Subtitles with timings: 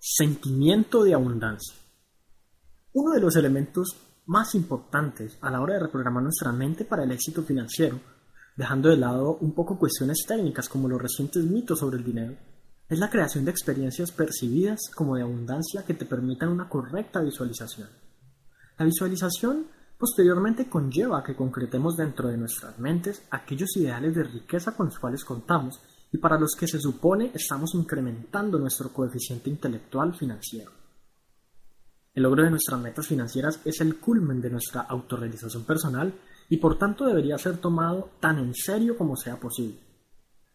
[0.00, 1.74] Sentimiento de abundancia.
[2.92, 7.10] Uno de los elementos más importantes a la hora de reprogramar nuestra mente para el
[7.10, 8.00] éxito financiero,
[8.56, 12.36] dejando de lado un poco cuestiones técnicas como los recientes mitos sobre el dinero,
[12.88, 17.88] es la creación de experiencias percibidas como de abundancia que te permitan una correcta visualización.
[18.78, 19.66] La visualización
[19.98, 25.24] posteriormente conlleva que concretemos dentro de nuestras mentes aquellos ideales de riqueza con los cuales
[25.24, 25.80] contamos
[26.12, 30.72] y para los que se supone estamos incrementando nuestro coeficiente intelectual financiero.
[32.14, 36.12] El logro de nuestras metas financieras es el culmen de nuestra autorrealización personal
[36.48, 39.78] y por tanto debería ser tomado tan en serio como sea posible.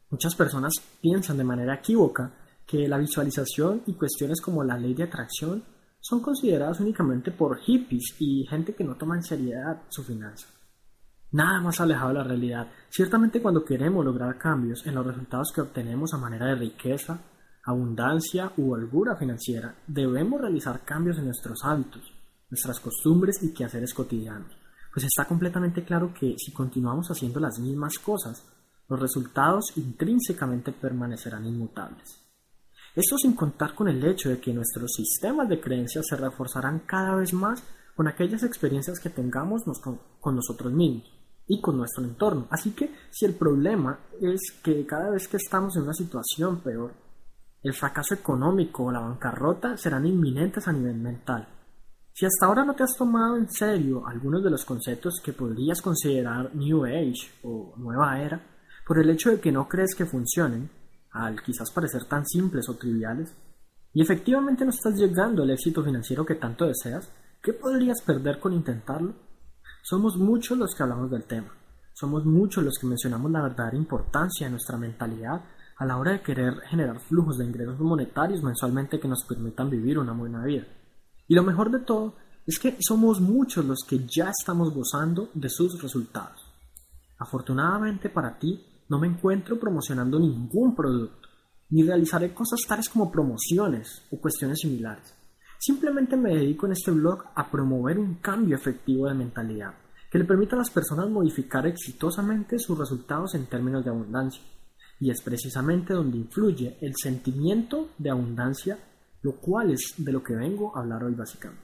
[0.10, 2.34] Muchas personas piensan de manera equívoca
[2.66, 5.64] que la visualización y cuestiones como la ley de atracción
[6.00, 10.48] son consideradas únicamente por hippies y gente que no toma en seriedad su finanza.
[11.34, 12.68] Nada más alejado de la realidad.
[12.90, 17.20] Ciertamente cuando queremos lograr cambios en los resultados que obtenemos a manera de riqueza,
[17.64, 22.04] abundancia u holgura financiera, debemos realizar cambios en nuestros hábitos,
[22.52, 24.56] nuestras costumbres y quehaceres cotidianos.
[24.94, 28.46] Pues está completamente claro que si continuamos haciendo las mismas cosas,
[28.88, 32.16] los resultados intrínsecamente permanecerán inmutables.
[32.96, 37.16] Esto sin contar con el hecho de que nuestros sistemas de creencias se reforzarán cada
[37.16, 37.64] vez más
[37.96, 39.64] con aquellas experiencias que tengamos
[40.20, 42.48] con nosotros mismos y con nuestro entorno.
[42.50, 46.94] Así que si el problema es que cada vez que estamos en una situación peor,
[47.62, 51.48] el fracaso económico o la bancarrota serán inminentes a nivel mental.
[52.12, 55.82] Si hasta ahora no te has tomado en serio algunos de los conceptos que podrías
[55.82, 58.40] considerar New Age o Nueva Era,
[58.86, 60.70] por el hecho de que no crees que funcionen,
[61.12, 63.34] al quizás parecer tan simples o triviales,
[63.94, 67.10] y efectivamente no estás llegando al éxito financiero que tanto deseas,
[67.42, 69.14] ¿qué podrías perder con intentarlo?
[69.86, 71.54] Somos muchos los que hablamos del tema.
[71.92, 75.44] Somos muchos los que mencionamos la verdadera importancia de nuestra mentalidad
[75.78, 80.00] a la hora de querer generar flujos de ingresos monetarios mensualmente que nos permitan vivir
[80.00, 80.66] una buena vida.
[81.28, 82.16] Y lo mejor de todo
[82.48, 86.40] es que somos muchos los que ya estamos gozando de sus resultados.
[87.20, 91.28] Afortunadamente para ti, no me encuentro promocionando ningún producto,
[91.72, 95.14] ni realizaré cosas tales como promociones o cuestiones similares.
[95.66, 99.74] Simplemente me dedico en este blog a promover un cambio efectivo de mentalidad
[100.12, 104.44] que le permita a las personas modificar exitosamente sus resultados en términos de abundancia.
[105.00, 108.78] Y es precisamente donde influye el sentimiento de abundancia,
[109.22, 111.64] lo cual es de lo que vengo a hablar hoy básicamente.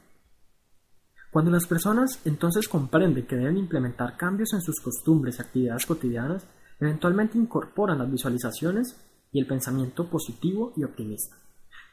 [1.30, 6.48] Cuando las personas entonces comprenden que deben implementar cambios en sus costumbres y actividades cotidianas,
[6.80, 8.96] eventualmente incorporan las visualizaciones
[9.34, 11.36] y el pensamiento positivo y optimista.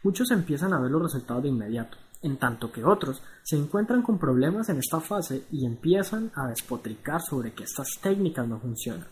[0.06, 4.20] Muchos empiezan a ver los resultados de inmediato, en tanto que otros se encuentran con
[4.20, 9.08] problemas en esta fase y empiezan a despotricar sobre que estas técnicas no funcionan.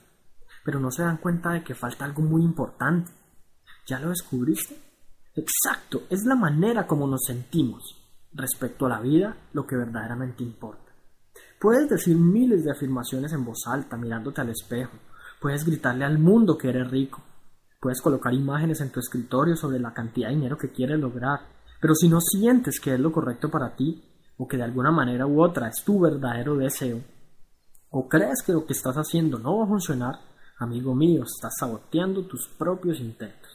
[0.64, 3.10] Pero no se dan cuenta de que falta algo muy importante.
[3.88, 4.80] ¿Ya lo descubriste?
[5.34, 8.00] Exacto, es la manera como nos sentimos
[8.32, 10.92] respecto a la vida lo que verdaderamente importa.
[11.60, 14.96] Puedes decir miles de afirmaciones en voz alta mirándote al espejo,
[15.40, 17.20] puedes gritarle al mundo que eres rico,
[17.84, 21.40] Puedes colocar imágenes en tu escritorio sobre la cantidad de dinero que quieres lograr,
[21.82, 24.02] pero si no sientes que es lo correcto para ti,
[24.38, 27.02] o que de alguna manera u otra es tu verdadero deseo,
[27.90, 30.14] o crees que lo que estás haciendo no va a funcionar,
[30.60, 33.50] amigo mío, estás saboteando tus propios intentos.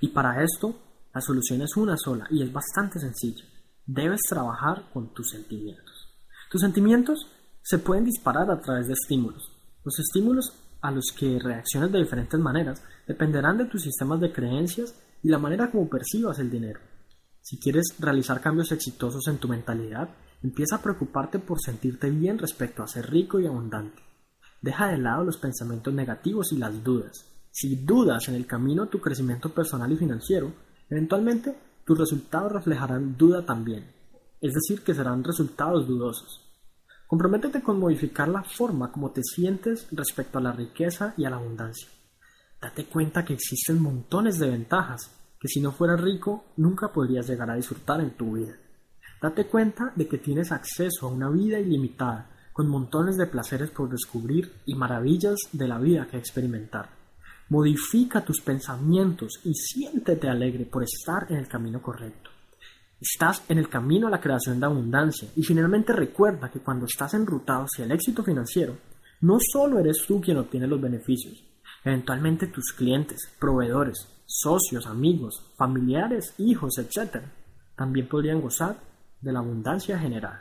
[0.00, 0.74] Y para esto,
[1.14, 3.44] la solución es una sola y es bastante sencilla.
[3.86, 6.08] Debes trabajar con tus sentimientos.
[6.50, 7.28] Tus sentimientos
[7.62, 9.52] se pueden disparar a través de estímulos.
[9.84, 10.52] Los estímulos
[10.82, 15.38] a los que reacciones de diferentes maneras dependerán de tus sistemas de creencias y la
[15.38, 16.80] manera como percibas el dinero.
[17.40, 20.08] Si quieres realizar cambios exitosos en tu mentalidad,
[20.42, 24.02] empieza a preocuparte por sentirte bien respecto a ser rico y abundante.
[24.60, 27.26] Deja de lado los pensamientos negativos y las dudas.
[27.50, 30.52] Si dudas en el camino a tu crecimiento personal y financiero,
[30.88, 33.92] eventualmente tus resultados reflejarán duda también,
[34.40, 36.51] es decir, que serán resultados dudosos.
[37.12, 41.36] Comprométete con modificar la forma como te sientes respecto a la riqueza y a la
[41.36, 41.86] abundancia.
[42.58, 47.50] Date cuenta que existen montones de ventajas que si no fueras rico nunca podrías llegar
[47.50, 48.54] a disfrutar en tu vida.
[49.20, 53.90] Date cuenta de que tienes acceso a una vida ilimitada, con montones de placeres por
[53.90, 56.88] descubrir y maravillas de la vida que experimentar.
[57.50, 62.31] Modifica tus pensamientos y siéntete alegre por estar en el camino correcto.
[63.02, 67.14] Estás en el camino a la creación de abundancia y finalmente recuerda que cuando estás
[67.14, 68.76] enrutado hacia el éxito financiero,
[69.22, 71.42] no solo eres tú quien obtiene los beneficios,
[71.84, 77.24] eventualmente tus clientes, proveedores, socios, amigos, familiares, hijos, etc.,
[77.74, 78.76] también podrían gozar
[79.20, 80.40] de la abundancia general.